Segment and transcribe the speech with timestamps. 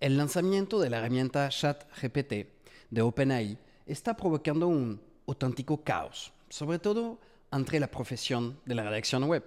[0.00, 2.32] el lanzamiento de la herramienta ChatGPT
[2.90, 7.18] de OpenAI está provocando un auténtico caos, sobre todo
[7.50, 9.44] entre la profesión de la redacción web.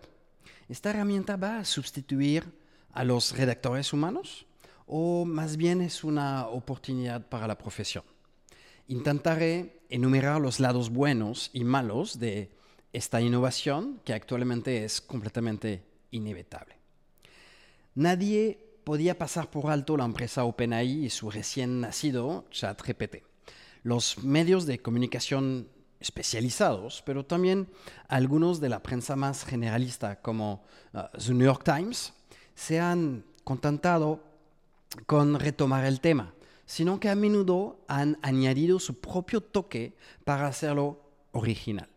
[0.67, 2.51] ¿Esta herramienta va a sustituir
[2.93, 4.45] a los redactores humanos
[4.87, 8.03] o más bien es una oportunidad para la profesión?
[8.87, 12.51] Intentaré enumerar los lados buenos y malos de
[12.91, 16.75] esta innovación que actualmente es completamente inevitable.
[17.93, 23.17] Nadie podía pasar por alto la empresa OpenAI y su recién nacido ChatGPT.
[23.83, 27.69] Los medios de comunicación especializados, pero también
[28.07, 30.63] algunos de la prensa más generalista como
[30.95, 32.13] uh, The New York Times,
[32.55, 34.23] se han contentado
[35.05, 36.33] con retomar el tema,
[36.65, 40.99] sino que a menudo han añadido su propio toque para hacerlo
[41.31, 41.89] original.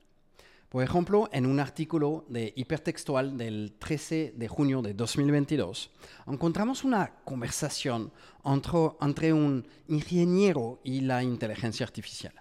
[0.72, 5.90] Por ejemplo, en un artículo de hipertextual del 13 de junio de 2022,
[6.26, 8.10] encontramos una conversación
[8.42, 12.32] entre, entre un ingeniero y la inteligencia artificial.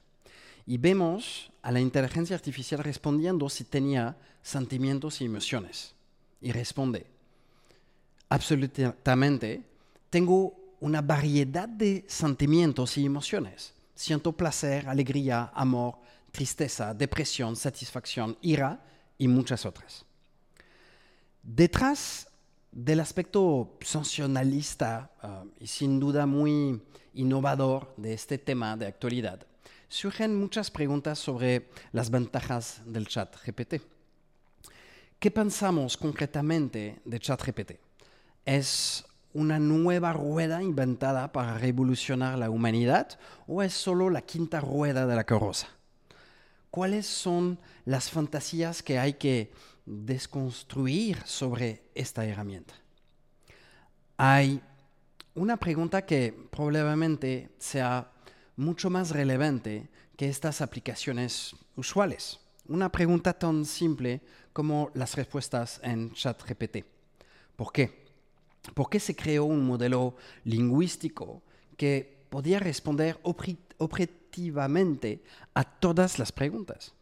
[0.65, 5.93] Y vemos a la inteligencia artificial respondiendo si tenía sentimientos y emociones.
[6.39, 7.07] Y responde,
[8.29, 9.61] absolutamente,
[10.09, 13.73] tengo una variedad de sentimientos y emociones.
[13.93, 15.95] Siento placer, alegría, amor,
[16.31, 18.83] tristeza, depresión, satisfacción, ira
[19.17, 20.05] y muchas otras.
[21.43, 22.27] Detrás
[22.71, 26.81] del aspecto sensacionalista uh, y sin duda muy
[27.13, 29.45] innovador de este tema de actualidad,
[29.89, 33.81] surgen muchas preguntas sobre las ventajas del chat GPT.
[35.19, 37.73] ¿Qué pensamos concretamente de chat GPT?
[38.45, 45.05] ¿Es una nueva rueda inventada para revolucionar la humanidad o es solo la quinta rueda
[45.05, 45.67] de la carroza?
[46.71, 49.51] ¿Cuáles son las fantasías que hay que
[49.85, 52.73] desconstruir sobre esta herramienta?
[54.15, 54.61] Hay
[55.35, 58.09] una pregunta que probablemente sea
[58.55, 62.39] mucho más relevante que estas aplicaciones usuales.
[62.69, 64.21] Una pregunta tan simple
[64.53, 66.85] como las respuestas en ChatGPT.
[67.57, 68.05] ¿Por qué?
[68.73, 70.15] ¿Por qué se creó un modelo
[70.45, 71.41] lingüístico
[71.75, 73.19] que podía responder
[74.31, 75.21] objetivamente
[75.53, 76.93] a todas las preguntas?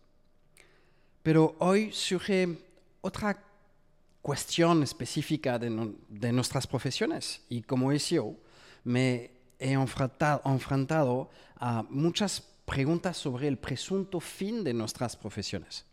[1.22, 2.57] Pero hoy surge
[3.01, 3.38] otra
[4.22, 5.69] cuestión específica de,
[6.34, 8.35] nuestras profesiones y como yo
[8.84, 15.85] me he enfrentado, a muchas preguntas sobre el presunto fin de nuestras profesiones.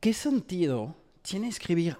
[0.00, 1.96] ¿Qué sentido tiene escribir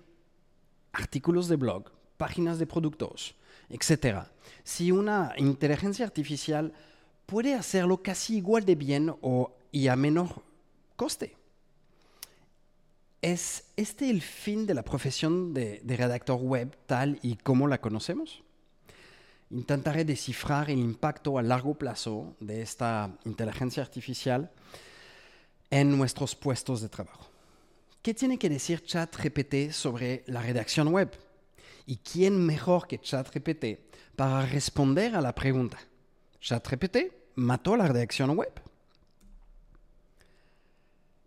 [0.93, 3.35] artículos de blog, páginas de productos,
[3.69, 4.31] etcétera,
[4.65, 6.73] si una inteligencia artificial
[7.33, 10.43] puede hacerlo casi igual de bien o y a menor
[10.97, 11.35] coste?
[13.23, 18.43] ¿Es este el fin de la profesión de, redactor web tal y como la conocemos?
[19.51, 24.51] intentaré descifrar el impacto a largo plazo de esta inteligencia artificial
[25.71, 27.31] en nuestros puestos de trabajo.
[28.03, 31.11] ¿Qué tiene que decir ChatGPT sobre la redacción web?
[31.87, 33.79] ¿Y quién mejor que ChatGPT
[34.17, 35.79] para responder a la pregunta?
[36.41, 38.53] ¿ChatGPT mató la redacción web?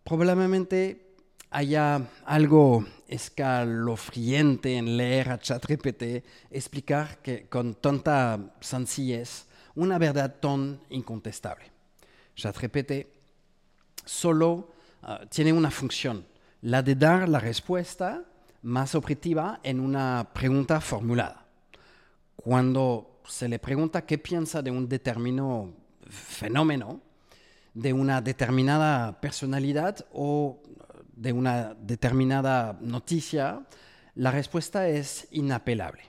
[0.04, 1.06] Probablemente
[1.50, 9.46] haya algo escalofriante en leer a ChatGPT explicar que con tanta sencillez
[9.76, 11.72] una verdad tan incontestable.
[12.36, 13.08] ChatGPT
[14.04, 16.26] solo ah, tiene una función,
[16.62, 18.24] la de dar la respuesta
[18.62, 21.46] más objetiva en una pregunta formulada.
[22.36, 25.74] Cuando se le pregunta qué piensa de un determinado
[26.10, 27.02] fenómeno,
[27.74, 30.62] de una determinada personalidad o
[31.16, 33.66] de una determinada noticia,
[34.16, 36.04] la respuesta es inapelable.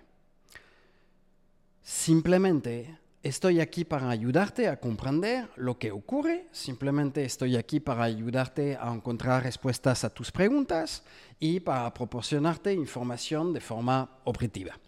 [1.83, 8.77] Simplemente estoy aquí para ayudarte a comprender lo que ocurre, simplemente estoy aquí para ayudarte
[8.81, 11.03] a encontrar respuestas a tus preguntas
[11.41, 14.79] y para proporcionarte información de forma objetiva.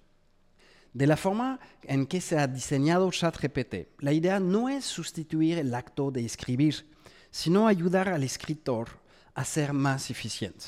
[0.92, 5.74] De la forma en que se ha diseñado ChatGPT, la idea no es sustituir el
[5.74, 6.86] acto de escribir,
[7.30, 8.88] sino ayudar al escritor
[9.34, 10.64] a ser más eficiente.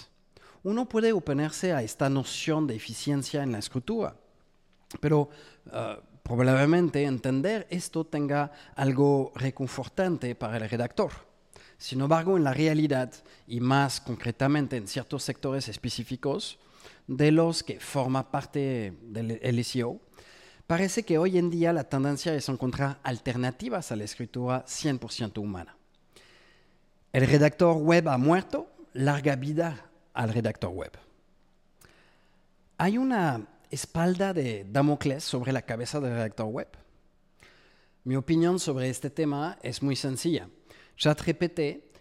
[0.63, 4.15] Uno puede oponerse a esta noción de eficiencia en la escritura,
[5.01, 5.31] pero
[5.67, 11.13] uh, probablemente entender esto tenga algo reconfortante para el redactor.
[11.79, 13.11] Sin embargo, en la realidad,
[13.47, 16.59] y más concretamente en ciertos sectores específicos
[17.07, 19.99] de los que forma parte del SEO,
[20.71, 25.77] parece que hoy en día la tendencia es encontrar alternativas a la escritura 100% humana.
[27.13, 30.93] El redactor web ha muerto, larga vida al redactor web.
[32.79, 36.69] Hay una espalda de Damocles sobre la cabeza del redactor web.
[38.05, 40.49] Mi opinión sobre este tema es muy sencilla.
[40.97, 41.61] ChatGPT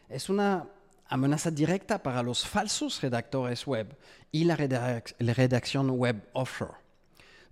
[0.10, 0.68] es una
[1.08, 3.98] amenaza directa para los falsos redactores web
[4.32, 6.89] y la, redacción web offshore.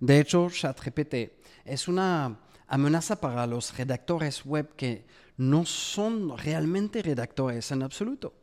[0.00, 1.32] De hecho, ChatGPT
[1.64, 5.04] es una amenaza para los redactores web que
[5.36, 8.34] no son realmente redactores en absoluto.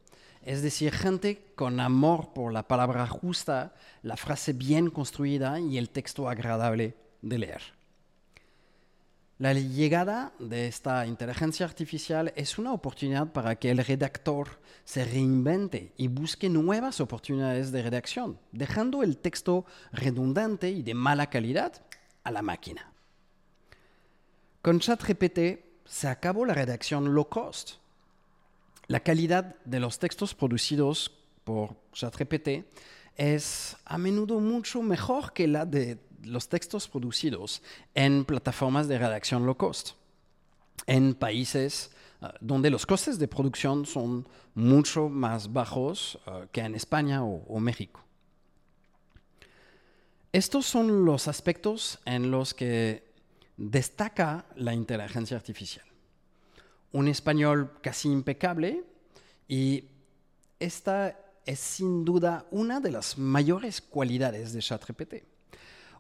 [0.42, 3.74] Es decir, gente con amor por la palabra justa,
[4.04, 7.62] la frase bien construida y el texto agradable de leer.
[9.38, 15.92] La llegada de esta inteligencia artificial es una oportunidad para que el redactor se reinvente
[15.98, 21.74] y busque nuevas oportunidades de redacción, dejando el texto redundante y de mala calidad
[22.24, 22.94] a la máquina.
[24.62, 25.40] Con ChatGPT
[25.84, 27.74] se acabó la redacción low cost.
[28.88, 31.12] La calidad de los textos producidos
[31.44, 32.64] por ChatGPT
[33.18, 37.62] es a menudo mucho mejor que la de los textos producidos
[37.94, 39.92] en plataformas de redacción low cost,
[40.88, 41.92] en países
[42.22, 47.44] uh, donde los costes de producción son mucho más bajos uh, que en España o,
[47.48, 48.01] o México.
[50.31, 53.13] Estos son los aspectos en los que
[53.56, 55.86] destaca la inteligencia artificial.
[56.92, 58.83] Un español casi impecable
[59.48, 59.86] y
[60.60, 65.35] esta es sin duda una de las mayores cualidades de ChatGPT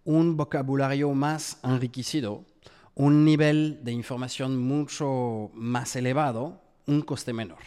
[0.05, 2.45] un vocabulario más enriquecido,
[2.93, 7.59] un nivel de información mucho más elevado, un coste menor.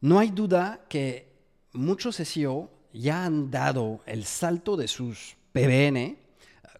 [0.00, 1.30] No hay duda que
[1.72, 6.16] muchos SEO ya han dado el salto de sus PBN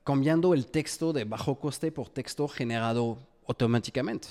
[0.05, 4.28] cambiando el texto de bajo coste por texto generado automáticamente.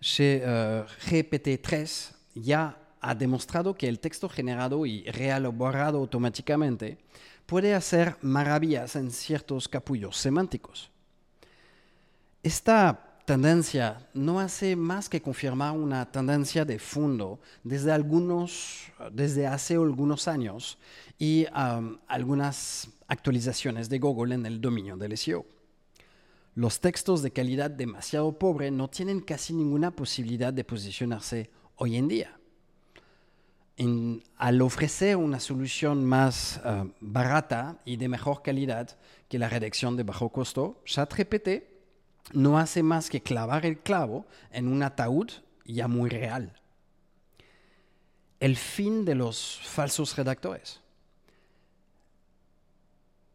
[0.00, 6.98] GPT-3 eh, ya ha demostrado que el texto generado y reelaborado automáticamente
[7.50, 10.88] puede hacer maravillas en ciertos capullos semánticos.
[12.44, 19.74] Esta tendencia no hace más que confirmar una tendencia de fondo desde, algunos, desde hace
[19.74, 20.78] algunos años
[21.18, 21.44] y
[22.06, 25.44] algunas actualizaciones de Google en el dominio del SEO.
[26.54, 32.06] Los textos de calidad demasiado pobre no tienen casi ninguna posibilidad de posicionarse hoy en
[32.06, 32.39] día
[34.36, 38.98] al ofrecer una solución más eh, barata y de mejor calidad
[39.28, 41.48] que la redacción de bajo costo, ChatGPT
[42.32, 45.30] no hace más que clavar el clavo en un ataúd
[45.64, 46.52] ya muy real.
[48.38, 50.80] El fin de los falsos redactores.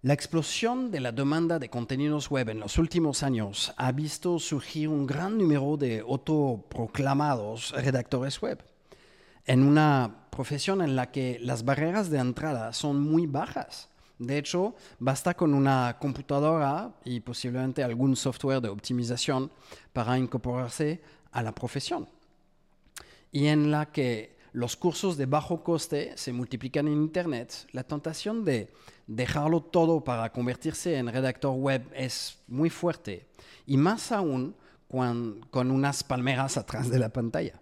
[0.01, 4.89] La explosión de la demanda de contenidos web en los últimos años ha visto surgir
[4.89, 8.63] un gran número de autoproclamados redactores web
[9.45, 13.89] en una profesión en la que las barreras de entrada son muy bajas.
[14.19, 19.51] De hecho, basta con una computadora y posiblemente algún software de optimización
[19.93, 21.01] para incorporarse
[21.31, 22.07] a la profesión.
[23.31, 28.45] Y en la que los cursos de bajo coste se multiplican en Internet, la tentación
[28.45, 28.71] de
[29.07, 33.27] dejarlo todo para convertirse en redactor web es muy fuerte,
[33.65, 34.55] y más aún
[34.87, 37.59] con unas palmeras atrás de la pantalla.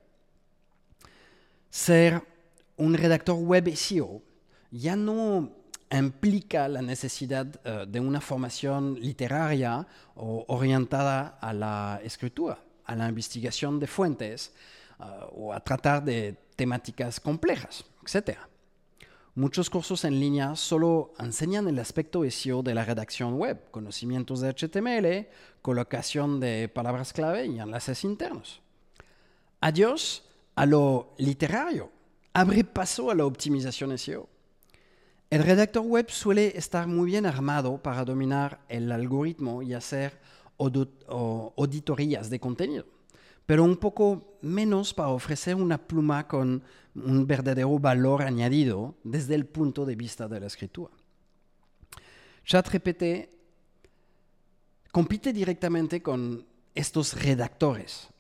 [1.72, 2.33] Ser
[2.78, 4.22] un redactor web SEO
[4.72, 5.52] ya no
[5.92, 9.86] implica la necesidad eh, de una formación literaria
[10.16, 14.54] o orientada a la escritura, a la investigación de fuentes
[15.00, 15.04] eh,
[15.36, 18.40] o a tratar de temáticas complejas, etc.
[19.36, 24.54] Muchos cursos en línea solo enseñan el aspecto SEO de la redacción web, conocimientos de
[24.54, 25.28] HTML,
[25.62, 28.62] colocación de palabras clave y enlaces internos.
[29.60, 30.24] Adiós
[30.56, 31.92] a lo literario,
[32.34, 34.28] abre paso a la optimización SEO.
[35.30, 40.20] El redactor web suele estar muy bien armado para dominar el algoritmo y hacer
[40.58, 42.86] auditorías de contenido,
[43.46, 46.64] pero un poco menos para ofrecer una pluma con
[46.96, 50.94] un verdadero valor añadido desde el punto de vista de la escritura.
[52.46, 53.04] ChatGPT
[54.92, 58.13] compite directamente con estos redactores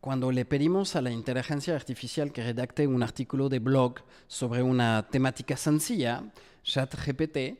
[0.00, 3.96] cuando le pedimos a la inteligencia artificial que redacte un artículo de blog
[4.28, 6.22] sobre una temática sencilla,
[6.62, 7.58] ChatGPT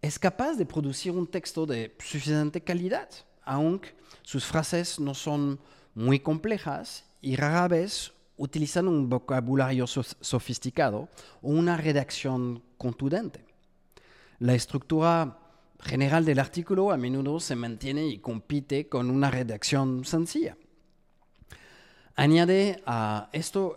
[0.00, 3.08] es capaz de producir un texto de suficiente calidad,
[3.44, 5.58] aunque sus frases no son
[5.94, 11.08] muy complejas y rara vez utilizan un vocabulario sofisticado
[11.42, 13.44] o una redacción contundente.
[14.38, 15.38] La estructura
[15.80, 20.56] general del artículo a menudo se mantiene y compite con una redacción sencilla.
[22.14, 23.76] Añade a esto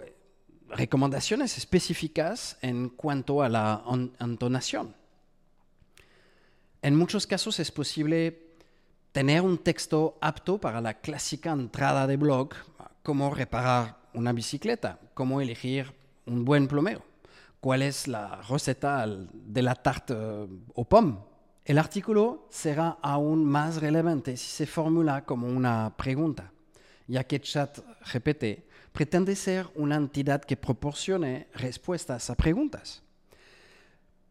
[0.69, 3.83] recomendaciones específicas en cuanto a la
[4.19, 4.95] entonación.
[6.81, 8.45] En muchos casos es posible
[9.11, 12.49] tener un texto apto para la clásica entrada de blog,
[13.01, 15.93] cómo reparar una bicicleta, cómo elegir
[16.25, 17.03] un buen plomero,
[17.61, 21.17] cuál es la receta de la tarte euh, aux pommes.
[21.63, 26.51] El artículo será aún más relevante si se formula como una pregunta,
[27.07, 33.01] ya que ChatGPT pretende ser una entidad que proporcione respuestas a preguntas.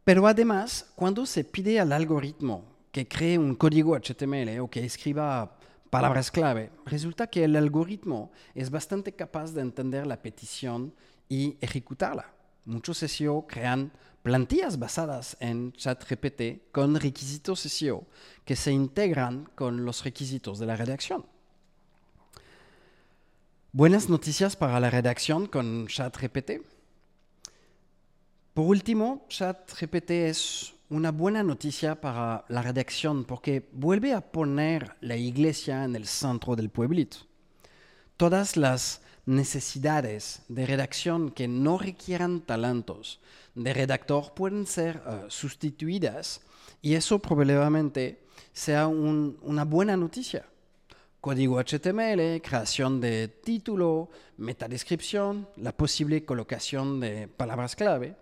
[0.04, 5.59] Pero además, cuando se pide al algoritmo que cree un código HTML o que escriba
[5.90, 10.95] palabras clave, resulta que el algoritmo es bastante capaz de entender la petición
[11.28, 12.33] y ejecutarla.
[12.64, 18.07] Muchos SEO crean plantillas basadas en ChatGPT con requisitos SEO
[18.45, 21.26] que se integran con los requisitos de la redacción.
[23.76, 26.62] Buenas noticias para la redacción con ChatGPT.
[28.54, 35.16] Por último, ChatGPT es una buena noticia para la redacción porque vuelve a poner la
[35.16, 37.16] iglesia en el centro del pueblito.
[38.16, 43.19] Todas las necesidades de redacción que no requieran talentos
[43.57, 46.43] de redactor pueden ser eh, sustituidas
[46.81, 50.47] y eso probablemente sea una buena noticia.
[51.25, 58.14] Código HTML, creación de título, metadescripción, la posible colocación de palabras clave.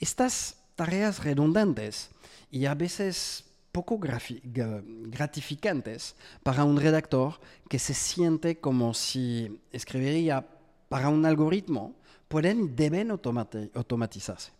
[0.00, 2.10] Estas tareas redundantes
[2.50, 7.38] y a veces poco gratificantes para un redactor
[7.68, 10.44] que se siente como si escribiría
[10.88, 11.94] para un algoritmo,
[12.26, 14.50] pueden y deben automatizarse.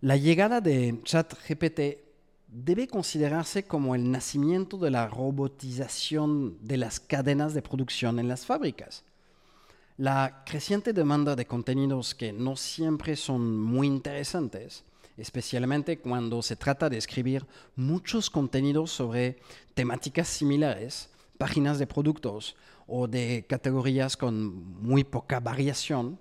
[0.00, 1.80] La llegada de ChatGPT
[2.54, 8.46] debe considerarse como el nacimiento de la robotización de las cadenas de producción en las
[8.46, 9.02] fábricas.
[9.96, 14.84] La creciente demanda de contenidos que no siempre son muy interesantes,
[15.16, 17.44] especialmente cuando se trata de escribir
[17.74, 19.40] muchos contenidos sobre
[19.74, 22.54] temáticas similares, páginas de productos
[22.86, 26.20] o de categorías con muy poca variación,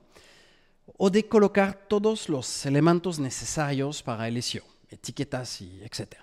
[0.98, 4.64] o de colocar todos los elementos necesarios para el SEO,
[4.94, 6.16] etiquetas y etc.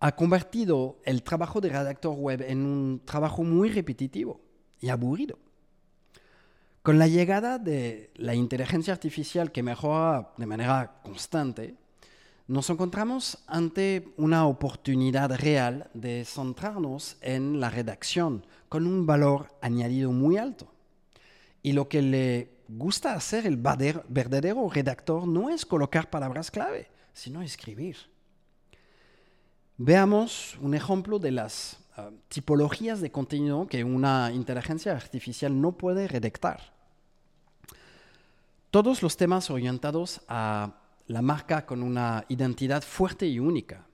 [0.00, 4.40] Ha convertido el trabajo de redactor web en un trabajo muy repetitivo
[4.80, 5.38] y aburrido.
[6.82, 11.76] Con la llegada de la inteligencia artificial que mejora de manera constante,
[12.48, 20.10] nos encontramos ante una oportunidad real de centrarnos en la redacción con un valor añadido
[20.10, 20.66] muy alto.
[21.62, 27.42] Y lo que le gusta hacer el verdadero redactor no es colocar palabras clave, sino
[27.42, 27.96] escribir.
[29.76, 36.08] Veamos un ejemplo de las ah, tipologías de contenido que una inteligencia artificial no puede
[36.08, 36.72] redactar
[38.72, 40.72] todos los temas orientados a
[41.06, 43.84] la marca con una identidad fuerte y única.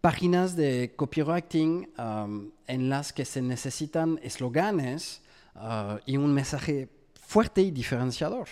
[0.00, 1.88] Páginas de copywriting
[2.66, 5.22] en las que se necesitan eslóganes
[5.54, 8.48] uh, y un mensaje fuerte y diferenciador.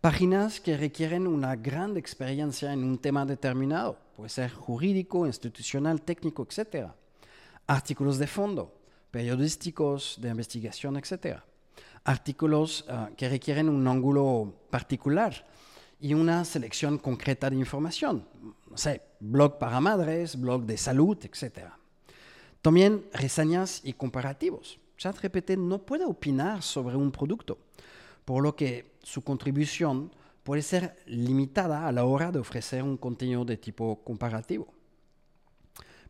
[0.00, 6.46] Páginas que requieren una gran experiencia en un tema determinado, puede ser jurídico, institucional, técnico,
[6.48, 6.90] etc.
[7.66, 8.74] Artículos de fondo,
[9.10, 11.40] periodísticos, de investigación, etc
[12.06, 15.46] artículos ah, que requieren un ángulo particular
[16.00, 18.26] y una selección concreta de información.
[18.70, 21.70] No sé, blog para madres, blog de salud, etc.
[22.62, 24.78] También reseñas y comparativos.
[24.96, 27.58] ChatGPT no puede opinar sobre un producto,
[28.26, 33.44] por lo que su contribución puede ser limitada a la hora de ofrecer un contenido
[33.44, 34.66] de tipo comparativo.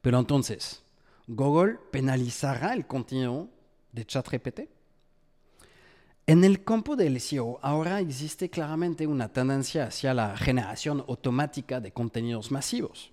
[0.00, 0.82] Pero entonces,
[1.26, 3.48] ¿Google penalizará el contenido
[3.92, 4.60] de ChatGPT?
[6.26, 11.92] En el campo del SEO ahora existe claramente una tendencia hacia la generación automática de
[11.92, 13.12] contenidos masivos.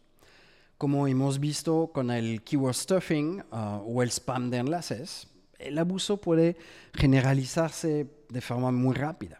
[0.77, 5.27] Como hemos visto con el keyword stuffing uh, o el spam de enlaces,
[5.59, 6.57] el abuso puede
[6.93, 9.39] generalizarse de forma muy rápida.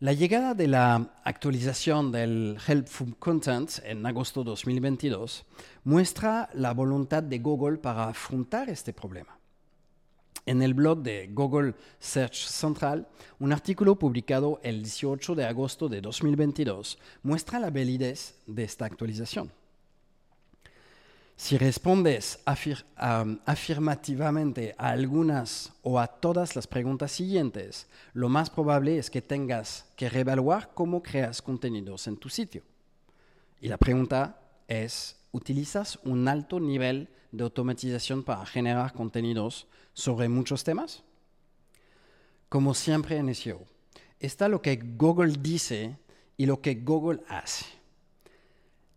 [0.00, 5.44] La llegada de la actualización del Helpful Content en agosto de 2022
[5.84, 9.36] muestra la voluntad de Google para afrontar este problema
[10.46, 13.06] en el blog de Google Search Central,
[13.38, 19.52] un artículo publicado el 18 de agosto de 2022 muestra la validez de esta actualización.
[21.42, 29.10] Si respondes afirmativamente a algunas o a todas las preguntas siguientes, lo más probable es
[29.10, 32.62] que tengas que reevaluar cómo creas contenidos en tu sitio.
[33.60, 40.62] Y la pregunta es, ¿utilizas un alto nivel de automatización para generar contenidos sobre muchos
[40.62, 41.02] temas?
[42.48, 43.66] Como siempre en SEO,
[44.20, 45.98] está lo que Google dice
[46.36, 47.81] y lo que Google hace.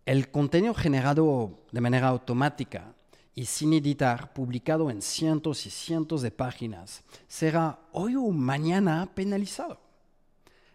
[0.06, 2.94] El contenido generado de manera automática
[3.34, 9.80] y sin editar, publicado en cientos y cientos de páginas, será hoy o mañana penalizado.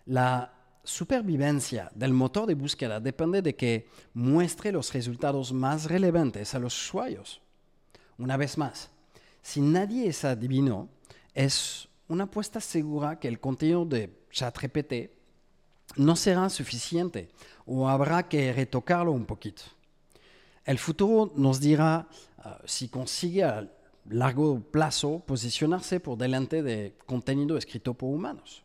[0.05, 6.59] La supervivencia del motor de búsqueda depende de que muestre los resultados más relevantes a
[6.59, 7.39] los usuarios.
[8.17, 8.89] Una vez más,
[9.41, 10.89] si nadie es adivino,
[11.33, 15.21] es una apuesta segura que el contenido de ChatGPT
[15.95, 17.29] no será suficiente
[17.71, 19.63] o habrá que retocarlo un poquito.
[20.65, 22.07] El futuro nos dirá
[22.43, 23.65] uh, si consigue a
[24.09, 28.63] largo plazo posicionarse por delante de contenido escrito por humanos.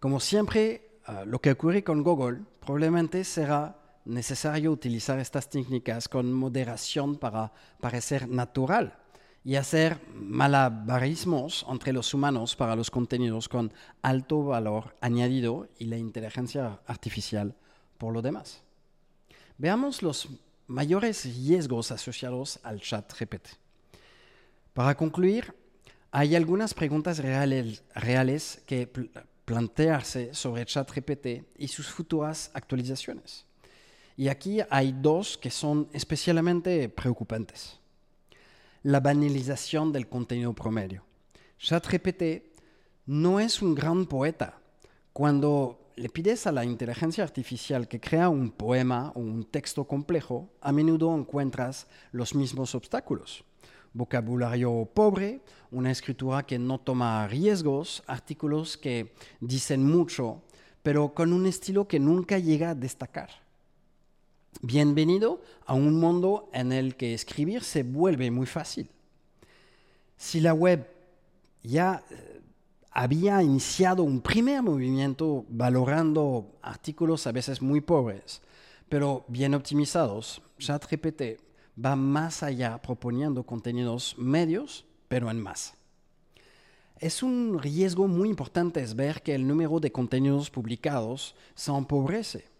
[0.00, 6.32] Como siempre, uh, lo que ocurre con Google probablemente será necesario utilizar estas técnicas con
[6.32, 8.96] moderación para parecer natural
[9.44, 15.98] y hacer malabarismos entre los humanos para los contenidos con alto valor añadido y la
[15.98, 17.54] inteligencia artificial
[18.02, 18.60] por lo demás.
[19.58, 20.28] Veamos los
[20.66, 23.46] mayores riesgos asociados al chat GPT.
[24.74, 25.54] Para concluir,
[26.10, 28.90] hay algunas preguntas reales, reales que
[29.44, 33.44] plantearse sobre ChatGPT y sus futuras actualizaciones.
[34.16, 37.78] Y aquí hay dos que son especialmente preocupantes
[38.82, 41.04] la banalización del contenido promedio.
[41.56, 42.42] ChatGPT
[43.06, 44.58] no es un gran poeta.
[45.12, 50.48] Cuando le pides a la inteligencia artificial que crea un poema o un texto complejo,
[50.60, 53.44] a menudo encuentras los mismos obstáculos.
[53.92, 60.42] Vocabulario pobre, una escritura que no toma riesgos, artículos que dicen mucho,
[60.82, 63.30] pero con un estilo que nunca llega a destacar.
[64.62, 68.88] Bienvenido a un mundo en el que escribir se vuelve muy fácil.
[70.16, 70.86] Si la web
[71.62, 72.41] ya eh,
[72.92, 78.42] había iniciado un primer movimiento valorando artículos a veces muy pobres,
[78.88, 81.40] pero bien optimizados, ChatGPT
[81.82, 85.74] va más allá proponiendo contenidos medios, pero en más.
[86.98, 92.52] Es un riesgo muy importante ver que el número de contenidos publicados se empobrece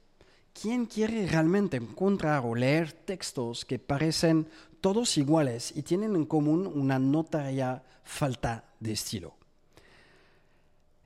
[0.53, 4.47] ¿Quién quiere realmente encontrar o leer textos que parecen
[4.81, 9.35] todos iguales y tienen en común una notaria falta de estilo?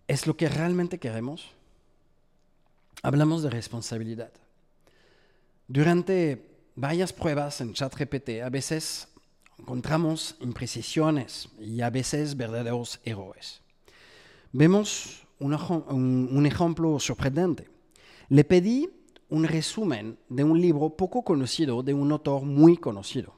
[0.08, 1.50] ¿Es lo que realmente queremos?
[3.02, 4.32] Hablamos de responsabilidad.
[5.66, 9.08] Durante varias pruebas en ChatGPT a veces
[9.58, 13.60] encontramos imprecisiones y a veces verdaderos errores.
[14.52, 17.68] Vemos un, un ejemplo sorprendente.
[18.28, 18.88] Le pedí
[19.28, 23.35] un resumen de un libro poco conocido de un autor muy conocido.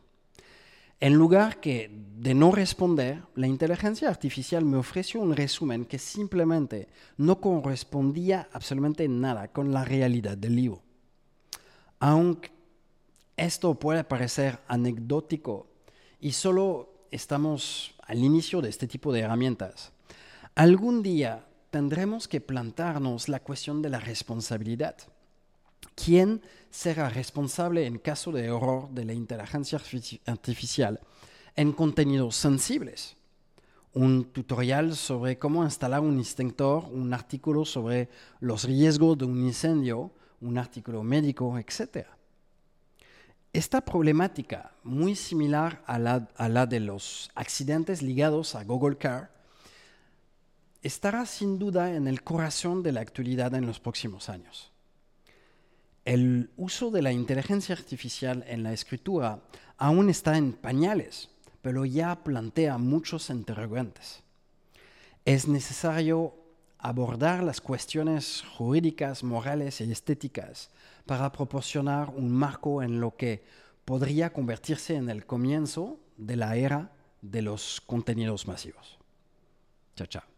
[1.00, 6.88] En lugar que de no responder, la inteligencia artificial me ofreció un resumen que simplemente
[7.16, 10.82] no correspondía absolutamente nada con la realidad del libro.
[12.00, 12.50] Aunque
[13.36, 15.68] esto puede parecer anecdótico
[16.20, 19.92] y solo estamos al inicio de este tipo de herramientas,
[20.56, 24.96] algún día tendremos que plantarnos la cuestión de la responsabilidad.
[25.94, 29.80] ¿Quién será responsable en caso de error de la inteligencia
[30.26, 31.00] artificial
[31.56, 33.16] en contenidos sensibles?
[33.94, 38.08] Un tutorial sobre cómo instalar un extintor, un artículo sobre
[38.40, 42.06] los riesgos de un incendio, un artículo médico, etc.
[43.52, 49.32] Esta problemática, muy similar a la, a la de los accidentes ligados a Google Car,
[50.82, 54.70] estará sin duda en el corazón de la actualidad en los próximos años.
[56.08, 59.40] El uso de la inteligencia artificial en la escritura
[59.76, 61.28] aún está en pañales,
[61.60, 64.22] pero ya plantea muchos interrogantes.
[65.26, 66.34] Es necesario
[66.78, 70.70] abordar las cuestiones jurídicas, morales y estéticas
[71.04, 73.44] para proporcionar un marco en lo que
[73.84, 76.90] podría convertirse en el comienzo de la era
[77.20, 78.96] de los contenidos masivos.
[79.94, 80.37] Chao, chao.